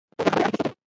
تودې 0.03 0.21
خبرې 0.27 0.45
اړیکې 0.45 0.57
سوځوي. 0.57 0.77